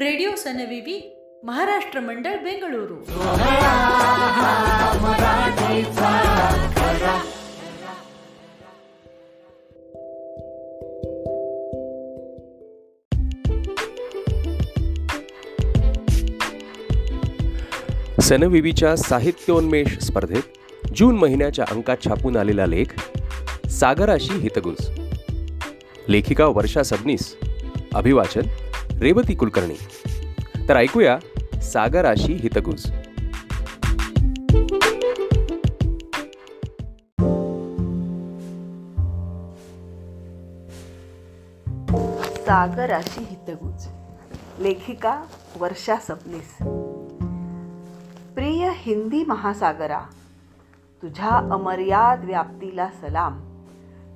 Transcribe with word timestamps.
Radio 0.00 0.34
सनविवी 0.36 0.96
Maharashtra 1.44 2.00
मंडळ 2.00 2.36
बेंगळुरू 2.36 2.96
सनविवीच्या 18.20 18.96
साहित्योन्मेष 18.96 19.98
स्पर्धेत 19.98 20.42
जून 20.96 21.16
महिन्याच्या 21.16 21.64
अंकात 21.70 21.96
छापून 22.04 22.36
आलेला 22.36 22.66
लेख 22.66 22.94
सागराशी 23.70 24.38
हितगुज 24.38 24.88
लेखिका 26.08 26.46
वर्षा 26.46 26.82
सबनीस 26.82 27.34
अभिवाचन 27.94 28.67
रेवती 29.00 29.34
कुलकर्णी. 29.34 29.74
तर 30.68 30.76
ऐकूया 30.76 31.18
सागराशी 31.60 32.32
हितगुज. 32.32 32.86
सागराशी 42.46 43.20
हितगुज. 43.20 43.86
लेखिका 44.60 45.22
वर्षा 45.58 45.96
सबनीस 45.96 46.56
प्रिय 48.34 48.70
हिंदी 48.74 49.24
महासागरा 49.24 50.00
तुझ्या 51.02 51.30
अमर्याद 51.52 52.24
व्याप्तीला 52.24 52.88
सलाम 52.88 53.38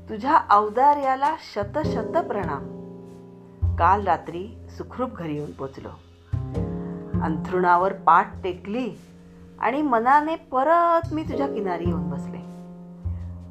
तुझ्या 0.08 0.36
औदार्याला 0.50 1.36
शतशत 1.54 2.16
प्रणाम. 2.16 2.82
काल 3.76 4.04
रात्री 4.04 4.58
सुखरूप 4.78 5.10
घरी 5.10 5.34
येऊन 5.34 5.50
पोचलो. 5.50 5.88
अंथरुणावर 7.22 7.92
पाठ 7.92 8.42
टेकली 8.42 8.90
आणि 9.60 9.82
मनाने 9.82 10.36
परत 10.36 11.14
मी 11.14 11.22
तुझ्या 11.22 11.46
किनारी 11.46 11.84
येऊन 11.86 12.10
बसले. 12.10 12.38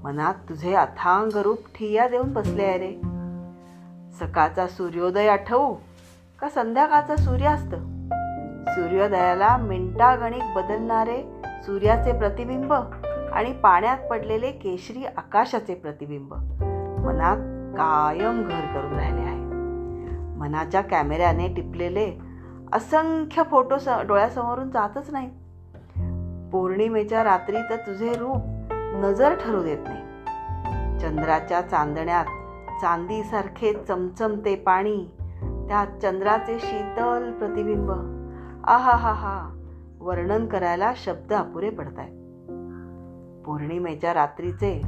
मनात 0.03 0.33
तुझे 0.49 0.73
अथांग 0.73 1.37
रूप 1.37 1.57
ठिया 1.57 2.07
देऊन 2.07 2.33
बसले 2.33 2.63
आहे 2.63 2.77
रे. 2.77 3.01
सकाळचा 4.19 4.67
सूर्योदय 4.67 5.27
आठवू 5.27 5.75
का 6.39 6.49
संध्याकाळचा 6.49 7.15
सूर्यास्त? 7.15 7.75
सूर्योदयाला 8.69 9.57
मिनटागणिक 9.57 10.43
बदलणारे 10.55 11.23
सूर्याचे 11.45 12.11
प्रतिबिंब 12.11 12.73
आणि 13.33 13.53
पाण्यात 13.53 13.97
पडलेले 13.97 14.51
केशरी 14.51 15.05
आकाशाचे 15.05 15.73
प्रतिबिंब. 15.73 16.33
मनात 17.05 17.37
कायम 17.77 18.43
घर 18.43 18.73
करून 18.73 18.93
राहिले 18.93 19.21
आहे. 19.21 19.30
मनाच्या 20.41 20.81
कॅमेऱ्याने 20.81 21.47
टिपलेले 21.47 22.11
असंख्य 22.73 23.43
फोटो 23.43 23.77
स 23.77 23.87
डोळ्यासमोरून 24.07 24.69
जातच 24.69 25.09
नाही. 25.11 25.29
पौर्णिमेच्या 26.51 27.23
रात्री 27.23 27.55
तर 27.69 27.75
तुझे 27.75 28.13
रूप 28.13 28.41
नजर 28.95 29.33
ठरू 29.33 29.63
देत 29.63 29.77
नाही. 29.87 29.99
चंद्राच्या 30.99 31.61
चांदण्यात 31.61 32.25
चांदीसारखे 32.81 33.73
चमचमते 33.73 34.55
पाणी 34.55 34.97
त्यात 35.67 35.87
चंद्राचे 36.01 36.59
शीतल 36.59 37.31
प्रतिबिंब. 37.31 37.91
आहा 38.67 38.95
हा 38.95 39.11
हा 39.11 39.57
वर्णन 39.99 40.45
करायला 40.45 40.93
शब्द 40.95 41.33
अपुरे 41.33 41.69
पडत 41.69 41.99
आहेत 41.99 42.17
पौर्णिमेच्या 43.45 44.13
रात्रीचे 44.13 44.81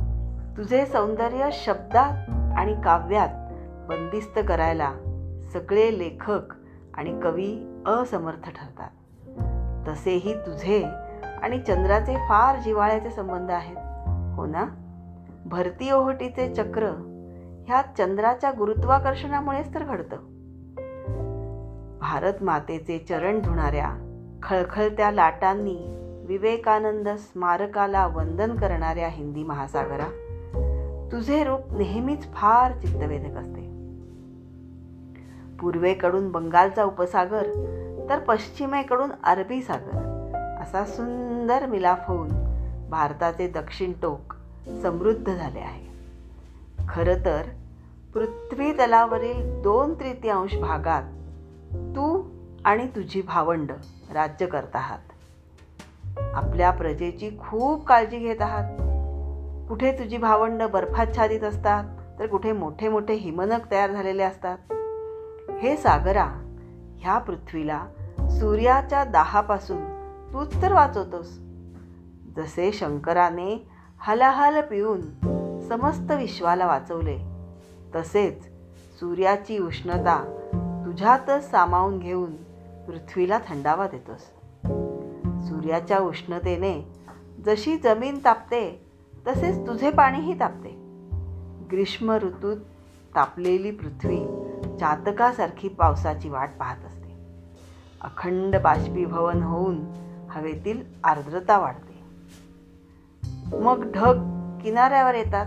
तुझे 0.57 0.85
सौंदर्य 0.85 1.49
शब्दात 1.51 2.29
आणि 2.57 2.75
काव्यात 2.83 3.29
बंदिस्त 3.89 4.39
करायला 4.47 4.91
सगळे 5.53 5.99
लेखक 5.99 6.53
आणि 6.93 7.19
कवी 7.23 7.81
असमर्थ 7.85 8.49
ठरतात. 8.49 8.89
तसेही 9.87 10.33
तुझे 10.33 10.83
आणि 11.41 11.59
चंद्राचे 11.59 12.15
फार 12.15 12.59
जिव्हाळ्याचे 12.59 13.09
संबंध 13.09 13.51
आहेत 13.51 13.77
हो 14.35 14.45
ना? 14.45 14.65
भरती 15.45 15.91
ओहोटीचे 15.91 16.53
चक्र 16.53 16.85
ह्या 17.67 17.81
चंद्राच्या 17.97 18.51
गुरुत्वाकर्षणामुळेच 18.51 19.73
तर 19.73 19.83
घडतं. 19.83 20.17
भारत 21.99 22.43
मातेचे 22.43 22.97
चरण 22.97 23.39
धुणाऱ्या 23.39 23.89
खळखळत्या 24.43 25.11
लाटांनी 25.11 25.77
विवेकानंद 26.27 27.09
स्मारकाला 27.09 28.07
वंदन 28.07 28.55
करणाऱ्या 28.55 29.07
हिंदी 29.07 29.43
महासागरा 29.43 30.07
तुझे 31.11 31.43
रूप 31.43 31.73
नेहमीच 31.73 32.33
फार 32.33 32.71
चित्तवेधक 32.71 33.37
असते. 33.37 33.62
पूर्वेकडून 35.59 36.31
बंगालचा 36.31 36.83
उपसागर 36.83 37.43
तर 38.09 38.19
पश्चिमेकडून 38.19 39.09
अरबी 39.23 39.61
सागर. 39.61 40.13
असा 40.61 40.85
सुंदर 40.85 41.65
मिलाफ 41.65 41.99
होऊन 42.07 42.29
भारताचे 42.89 43.47
दक्षिण 43.47 43.93
टोक 44.01 44.33
समृद्ध 44.81 45.33
झाले 45.33 45.59
आहे. 45.59 45.83
खरं 46.89 47.25
तर 47.25 47.41
पृथ्वी 48.13 48.71
तलावरील 48.71 49.61
दोन 49.61 49.93
तृतीयांश 49.93 50.55
भागात 50.55 51.03
तू 51.75 52.23
आणि 52.65 52.87
तुझी 52.87 53.21
भावंड 53.21 53.71
राज्य 54.13 54.45
करत 54.45 54.75
आहात. 54.75 54.99
आपल्या 56.33 56.71
प्रजेची 56.71 57.29
खूप 57.29 57.87
काळजी 57.87 58.17
घेत 58.17 58.41
आहात. 58.41 58.77
कुठे 59.69 59.91
तुझी 59.91 60.17
भावंड 60.17 60.63
बर्फाच्छादित 60.63 61.41
असतात 61.41 61.83
तर 62.19 62.27
कुठे 62.27 62.51
मोठे 62.51 62.89
मोठे 62.89 63.13
हिमनग 63.13 63.59
तयार 63.71 63.91
झालेले 63.91 64.23
असतात. 64.23 64.57
हे 65.63 65.77
सागरा 65.77 66.25
ह्या 66.99 67.17
पृथ्वीला 67.17 67.85
सूर्याच्या 68.19 69.03
दाहापासून 69.03 69.83
तूच 70.33 70.61
तर 70.61 70.73
वाचवतोस. 70.73 71.37
जसे 72.35 72.71
शंकराने 72.71 73.67
हलाहल 73.99 74.61
पिऊन 74.61 75.01
समस्त 75.67 76.11
विश्वाला 76.11 76.65
वाचवले 76.65 77.17
तसेच 77.95 78.43
सूर्याची 78.99 79.59
उष्णता 79.59 80.17
तुझ्यातच 80.85 81.51
सामावून 81.51 81.99
घेऊन 81.99 82.35
पृथ्वीला 82.85 83.37
थंडावा 83.37 83.87
देतोस. 83.87 84.21
सूर्याच्या 85.49 85.99
उष्णतेने 85.99 86.93
जशी 87.45 87.77
जमीन 87.77 88.19
तापते 88.25 88.85
तसेच 89.27 89.67
तुझे 89.67 89.91
पाणीही 89.91 90.39
तापते. 90.39 90.69
ग्रीष्म 91.71 92.11
ऋतूत 92.11 92.57
तापलेली 93.15 93.71
पृथ्वी 93.71 94.19
चातकासारखी 94.79 95.67
पावसाची 95.67 96.29
वाट 96.29 96.49
पाहत 96.59 96.85
असते. 96.85 97.03
अखंड 98.01 98.55
बाष्पीभवन 98.55 99.43
होऊन 99.43 99.79
हवेतील 100.31 100.83
आर्द्रता 101.03 101.57
वाढते. 101.57 101.93
मग 103.57 103.91
ढग 103.91 104.13
किनाऱ्यावर 104.63 105.15
येतात 105.15 105.45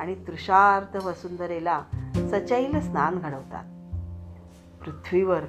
आणि 0.00 0.14
तृषार्थ 0.14 0.96
वसुंधरेला 0.96 1.82
सचैल 2.14 2.80
स्नान 2.80 3.18
घडवतात. 3.18 3.64
पृथ्वीवर 4.84 5.40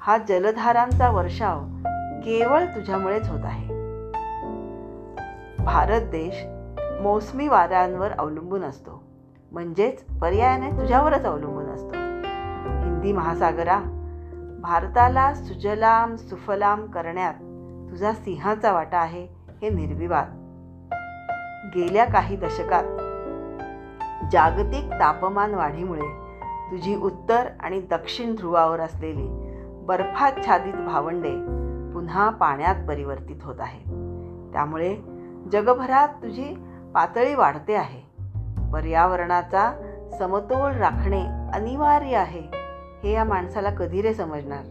हा 0.00 0.18
जलधारांचा 0.18 1.10
वर्षाव 1.10 1.60
केवळ 2.24 2.64
तुझ्यामुळेच 2.64 3.28
होत 3.28 3.44
आहे. 3.44 3.66
भारत 5.64 6.00
देश 6.00 6.34
मोसमी 7.02 7.48
वाऱ्यांवर 7.48 8.10
अवलंबून 8.10 8.64
असतो. 8.64 9.05
म्हणजेच 9.52 10.04
पर्यायाने 10.20 10.70
तुझ्यावरच 10.70 11.24
अवलंबून 11.24 11.66
असतो. 11.66 11.92
हिंदी 12.84 13.12
महासागरा 13.12 13.80
भारताला 14.62 15.34
सुजलाम 15.34 16.16
सुफलाम 16.16 16.86
करण्यात 16.86 17.34
तुझा 17.90 18.12
सिंहाचा 18.12 18.72
वाटा 18.72 18.98
आहे 18.98 19.26
हे 19.62 19.70
निर्विवाद. 19.70 20.42
गेल्या 21.74 22.04
काही 22.04 22.36
दशकात 22.36 22.84
जागतिक 24.32 24.90
तापमान 25.00 25.54
वाढीमुळे 25.54 26.26
तुझी 26.70 26.96
उत्तर 26.96 27.48
आणि 27.60 27.80
दक्षिण 27.80 28.34
ध्रुवावर 28.34 28.80
असलेली 28.80 29.26
बर्फाच्छादित 29.86 30.74
भावंडे 30.74 31.34
पुन्हा 31.94 32.30
पाण्यात 32.30 32.86
परिवर्तित 32.88 33.42
होत 33.42 33.60
आहे 33.60 33.82
त्यामुळे 34.52 34.96
जगभरात 35.52 36.08
तुझी 36.08 36.54
पातळी 36.94 37.34
वाढते 37.34 37.74
आहे. 37.74 38.05
पर्यावरणाचा 38.72 39.72
समतोल 40.18 40.72
राखणे 40.72 41.26
अनिवार्य 41.54 42.16
आहे 42.16 42.42
हे 43.02 43.12
या 43.12 43.24
माणसाला 43.24 43.70
कधी 43.70 44.02
रे 44.02 44.14
समजणार? 44.14 44.64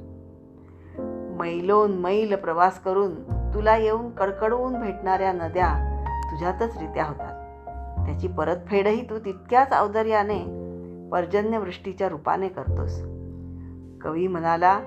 मैलोन 1.40 1.92
मैल 1.92 2.36
प्रवास 2.36 2.80
करून 2.80 3.24
तुला 3.54 3.78
येऊन 3.78 4.10
कडकडवून 4.10 4.80
भेटणाऱ्या 4.80 5.34
नद्या 5.34 5.92
तुझ्यातच 6.32 6.78
रित्या 6.78 7.06
होतात. 7.06 7.46
त्याची 8.06 8.28
परतफेडही 8.28 9.10
तू 9.10 9.20
तितक्याच 9.20 9.74
औदर्याने 9.82 10.66
पर्जन्यवृष्टीच्या 11.12 12.10
रूपाने 12.10 12.48
करतोस. 12.48 13.02
कवी 14.02 14.28
म्हणाला 14.28 14.80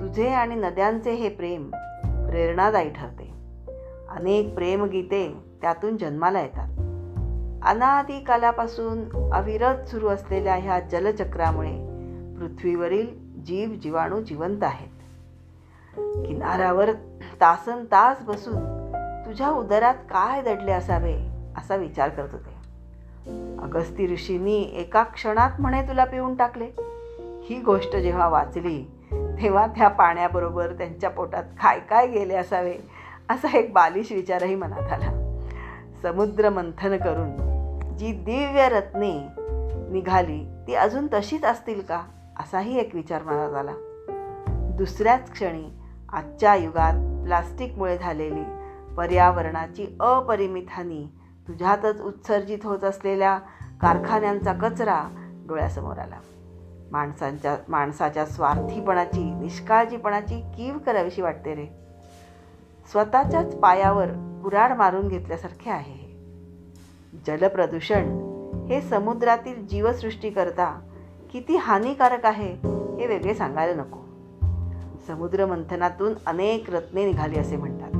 तुझे 0.00 0.28
आणि 0.28 0.54
नद्यांचे 0.54 1.12
हे 1.12 1.28
प्रेम 1.28 1.70
प्रेरणादायी 2.28 2.90
ठरते. 2.90 3.34
अनेक 4.10 4.54
प्रेमगीते 4.54 5.34
त्यातून 5.62 5.96
जन्माला 5.96 6.40
येतात. 6.40 6.73
अनादी 7.64 8.20
कालापासून 8.20 9.30
अविरत 9.32 9.88
सुरू 9.88 10.08
असलेल्या 10.08 10.54
ह्या 10.54 10.80
जलचक्रामुळे 10.80 11.72
पृथ्वीवरील 12.38 13.06
जीव 13.46 13.68
जीवाणू 13.68 14.20
जिवंत 14.20 14.62
आहेत. 14.62 14.88
किनाऱ्यावर 16.26 16.92
तासन 17.40 17.84
तास 17.84 18.22
बसून 18.22 18.56
तुझ्या 19.26 19.50
उदरात 19.50 19.94
काय 19.94 20.42
दडले 20.42 20.72
असावे 20.72 21.16
असा 21.56 21.76
विचार 21.76 22.08
करत 22.08 22.28
होते. 22.32 22.56
अगस्ती 23.62 24.12
ऋषींनी 24.12 24.62
एका 24.62 25.02
क्षणात 25.02 25.60
म्हणे 25.60 25.82
तुला 25.82 26.04
पिऊन 26.04 26.34
टाकले. 26.34 26.70
ही 27.44 27.60
गोष्ट 27.60 27.96
जेव्हा 27.96 28.28
वाचली 28.28 28.90
तेव्हा 29.12 29.66
त्या 29.66 29.88
पाण्याबरोबर 29.88 30.72
त्यांच्या 30.72 31.10
पोटात 31.10 31.44
काय 31.44 31.80
काय 31.80 32.06
गेले 32.06 32.34
असावे 32.34 32.74
असा 33.30 33.58
एक 33.58 33.72
बालिश 33.72 34.12
विचारही 34.12 34.54
मनात 34.54 34.92
आला. 34.92 35.20
समुद्र 36.02 36.50
मंथन 36.50 36.96
करून 36.96 37.53
जी 37.98 38.12
दिव्य 38.12 38.68
रत्ने 38.68 39.28
निघाली 39.92 40.64
ती 40.66 40.74
अजून 40.74 41.06
तशीच 41.06 41.44
असतील 41.44 41.80
का? 41.80 42.02
असाही 42.38 42.78
एक 42.78 42.94
विचार 42.94 43.22
मनात 43.22 43.54
आला. 43.54 43.74
दुसऱ्याच 44.76 45.30
क्षणी 45.30 45.80
आजच्या 46.12 46.54
युगात 46.54 47.24
प्लास्टिकमुळे 47.24 47.98
झालेली 47.98 48.44
पर्यावरणाची 48.96 49.96
अपरिमित 50.00 50.62
हानी 50.70 51.06
तुझ्यातच 51.48 52.00
उत्सर्जित 52.00 52.58
होत 52.64 52.84
असलेल्या 52.84 53.38
कारखान्यांचा 53.80 54.52
कचरा 54.52 55.04
डोळ्यासमोर 55.48 55.98
आला. 55.98 56.16
माणसांच्या 56.92 57.56
माणसाच्या 57.68 58.26
स्वार्थीपणाची 58.26 59.34
निष्काळजीपणाची 59.34 60.40
कीव 60.40 60.78
करावीशी 60.78 61.22
वाटते 61.22 61.54
रे. 61.54 61.66
स्वतःच्याच 62.90 63.56
पायावर 63.56 64.06
कुराड 64.42 64.72
मारून 64.72 65.08
घेतल्यासारखे 65.08 65.70
आहे 65.70 65.92
हे. 65.92 66.13
जलप्रदूषण 67.26 68.24
हे 68.68 68.80
समुद्रातील 68.80 69.66
जीवसृष्टीकरता 69.66 70.80
किती 71.32 71.56
हानिकारक 71.56 72.26
आहे 72.26 72.52
हे 72.98 73.06
वेगळे 73.06 73.34
सांगायला 73.34 73.82
नको. 73.82 73.98
समुद्र 75.06 75.46
मंथनातून 75.46 76.14
अनेक 76.26 76.70
रत्ने 76.70 77.04
निघाली 77.04 77.38
असे 77.38 77.56
म्हणतात. 77.56 77.90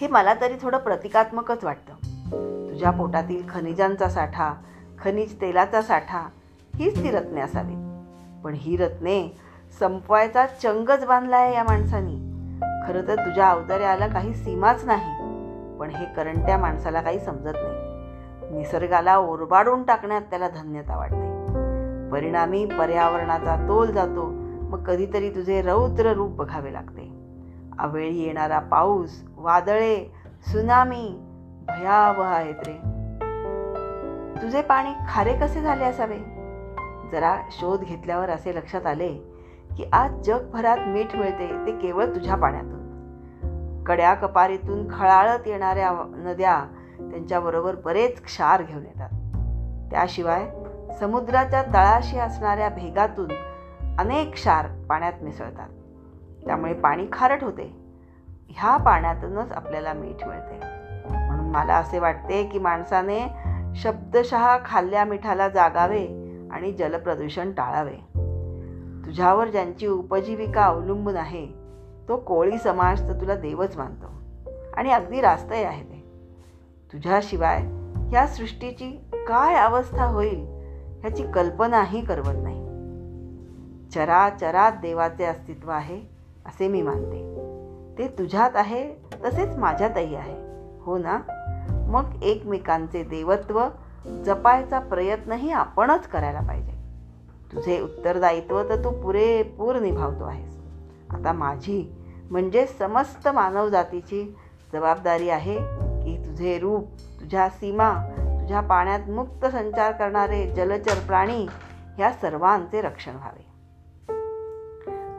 हे 0.00 0.08
मला 0.08 0.34
तरी 0.34 0.54
थोडं 0.62 0.78
प्रतिकात्मकच 0.78 1.64
वाटतं. 1.64 1.92
तुझ्या 2.70 2.90
पोटातील 2.90 3.42
खनिजांचा 3.48 4.08
साठा 4.08 4.54
खनिज 4.98 5.40
तेलाचा 5.40 5.82
साठा 5.82 6.20
हीच 6.76 7.02
ती 7.02 7.10
रत्ने 7.10 7.40
असावीत. 7.40 7.94
पण 8.44 8.54
ही 8.56 8.76
रत्ने 8.76 9.36
संपवायचा 9.78 10.46
चंगच 10.46 11.06
बांधला 11.06 11.36
आहे 11.36 11.54
या 11.54 11.64
माणसानी. 11.64 12.16
खरं 12.86 13.08
तर 13.08 13.14
तुझ्या 13.14 13.48
अवतार्याला 13.48 14.06
काही 14.06 14.34
सीमाच 14.34 14.84
नाही. 14.84 15.23
पण 15.80 15.90
हे 15.90 16.04
करंट्या 16.04 16.58
माणसाला 16.58 17.00
काही 17.00 17.18
समजत 17.18 17.52
नाही. 17.54 17.94
निसर्गाला 18.56 19.16
ओरबाडून 19.18 19.82
टाकण्यात 19.82 20.22
त्याला 20.22 20.48
धन्यता 20.48 20.96
वाटते. 20.96 21.34
परिणामी 22.10 22.66
पर्यावरणाचा 22.66 23.56
तोल 23.68 23.90
जातो 23.90 24.30
मग 24.70 24.82
कधीतरी 24.82 25.30
तुझे 25.30 25.62
रौद्र 25.62 26.12
रूप 26.12 26.30
बघावे 26.30 26.72
लागते. 26.72 27.12
अवेळी 27.78 28.22
येणारा 28.22 28.58
पाऊस 28.58 29.22
वादळे 29.36 30.12
सुनामी 30.46 31.20
भयावह 31.68 32.26
आहेत 32.26 32.54
रे. 32.66 32.94
तुझे 34.42 34.62
पाणी 34.62 34.90
खारे 35.08 35.32
कसे 35.32 35.60
झाले 35.60 35.84
असावे? 35.84 36.18
जरा 37.12 37.36
शोध 37.50 37.80
घेतल्यावर 37.80 38.30
असे 38.30 38.56
लक्षात 38.56 38.86
आले 38.86 39.08
की 39.76 39.84
आज 39.92 40.12
जगभरात 40.12 40.78
मीठ 40.86 41.16
मिळते 41.16 41.66
ते 41.66 41.72
केवळ 41.72 42.04
तुझ्या 42.04 42.34
पाण्यातून. 42.34 42.83
कड्या 43.86 44.14
कपारीतून 44.14 45.00
खळाळत 45.00 45.46
येणाऱ्या 45.46 45.92
नद्या 46.16 46.64
त्यांच्याबरोबर 46.98 47.74
बरेच 47.74 48.22
क्षार 48.22 48.62
घेऊन 48.62 48.82
येतात. 48.82 49.08
त्याशिवाय 49.90 50.50
समुद्राच्या 51.00 51.62
तळाशी 51.62 52.18
असणाऱ्या 52.18 52.68
भेगातून 52.68 53.30
अनेक 53.98 54.32
क्षार 54.32 54.66
पाण्यात 54.88 55.12
मिसळतात. 55.22 55.68
त्यामुळे 56.46 56.74
पाणी 56.74 57.06
खारट 57.12 57.42
होते. 57.42 57.76
ह्या 58.48 58.76
पाण्यातूनच 58.76 59.52
आपल्याला 59.52 59.92
मीठ 59.92 60.26
मिळते. 60.26 60.60
म्हणून 61.26 61.50
मला 61.50 61.74
असे 61.74 61.98
वाटते 61.98 62.44
की 62.44 62.58
माणसाने 62.58 63.30
शब्दशः 63.76 64.56
खाल्ल्या 64.64 65.04
मिठाला 65.04 65.48
जागावे 65.48 66.06
आणि 66.52 66.72
जलप्रदूषण 66.72 67.52
टाळावे. 67.52 67.96
तुझ्यावर 69.06 69.48
ज्यांची 69.48 69.86
उपजीविका 69.86 70.62
अवलंबून 70.62 71.16
आहे 71.16 71.63
तो 72.08 72.16
कोळी 72.16 72.58
समाज 72.58 73.08
तर 73.08 73.12
तुला 73.12 73.34
देवच 73.34 73.76
मानतो. 73.76 74.06
आणि 74.76 74.90
अगदी 74.90 75.20
रास्तही 75.20 75.64
आहे 75.64 75.82
ते. 75.82 76.04
तुझ्याशिवाय 76.92 77.62
ह्या 78.08 78.26
सृष्टीची 78.26 79.00
काय 79.12 79.54
अवस्था 79.54 80.04
होईल 80.04 80.44
ह्याची 81.00 81.24
कल्पनाही 81.34 82.04
करवत 82.04 82.34
नाही. 82.36 82.64
चराचरात 83.90 84.72
देवाचे 84.72 85.24
अस्तित्व 85.24 85.70
आहे 85.70 86.00
असे 86.46 86.68
मी 86.68 86.82
मानते. 86.82 87.34
ते 87.98 88.08
तुझ्यात 88.08 88.50
आहे 88.54 88.94
तसेच 89.24 89.56
माझ्यातही 89.56 90.14
आहे. 90.14 90.36
हो 90.82 90.98
ना? 90.98 91.20
मग 91.88 92.22
एकमेकांचे 92.22 93.02
देवत्व 93.02 93.68
जपायचा 94.24 94.78
प्रयत्नही 94.78 95.50
आपणच 95.50 96.06
करायला 96.06 96.40
पाहिजे. 96.40 96.72
तुझे 97.52 97.80
उत्तरदायित्व 97.80 98.62
तर 98.62 98.84
तू 98.84 98.90
पुरेपूर 98.90 99.78
निभावतो 99.78 100.24
आहेस. 100.24 100.53
आता 101.14 101.32
माझी 101.32 101.94
म्हणजे 102.30 102.66
समस्त 102.66 103.28
मानवजातीची 103.28 104.36
जबाबदारी 104.72 105.28
आहे 105.28 105.58
की 106.04 106.16
तुझे 106.26 106.58
रूप 106.58 106.88
तुझ्या 107.20 107.48
सीमा 107.48 107.92
तुझ्या 108.40 108.60
पाण्यात 108.60 109.10
मुक्त 109.10 109.46
संचार 109.46 109.92
करणारे 109.92 110.46
जलचर 110.46 110.98
प्राणी 111.06 111.46
ह्या 111.96 112.12
सर्वांचे 112.12 112.80
रक्षण 112.80 113.14
व्हावे. 113.14 113.54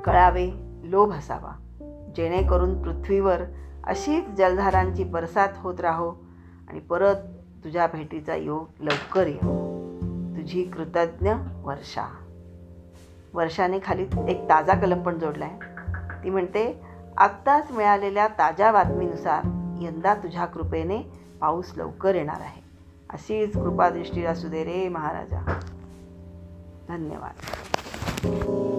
कळावे 0.01 0.51
लोभ 0.83 1.11
असावा. 1.11 1.51
जेणेकरून 2.15 2.81
पृथ्वीवर 2.81 3.41
अशीच 3.83 4.27
जलधारांची 4.27 5.03
बरसात 5.03 5.49
होत 5.55 5.79
राहो 5.79 6.09
आणि 6.69 6.79
परत 6.79 7.15
तुझ्या 7.63 7.87
भेटीचा 7.87 8.35
योग 8.35 8.65
लवकर 8.79 9.27
येऊ 9.27 9.75
तुझी 10.37 10.63
कृतज्ञ 10.63 11.31
वर्षा. 11.63 12.05
वर्षाने 13.33 13.79
खाली 13.83 14.05
एक 14.27 14.43
ताजा 14.43 14.73
कलम 14.73 15.01
पण 15.01 15.19
जोडला 15.19 15.45
आहे 15.45 15.64
ती 16.25 16.29
म्हणते 16.29 16.83
आत्ताच 17.17 17.71
मिळालेल्या 17.71 18.27
ताज्या 18.27 18.71
बातमीनुसार 18.71 19.41
यंदा 19.81 20.13
तुझ्या 20.13 20.45
कृपेने 20.45 21.01
पाऊस 21.41 21.73
लवकर 21.77 22.15
येणार 22.15 22.39
आहे. 22.39 22.61
अशीच 23.09 23.53
कृपादृष्टी 23.53 24.25
असू 24.25 24.47
दे 24.47 24.63
रे 24.63 24.89
महाराजा. 24.89 25.59
धन्यवाद. 26.87 28.74